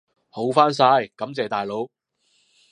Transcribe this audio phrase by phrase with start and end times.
[0.31, 1.87] 好返晒，感謝大佬！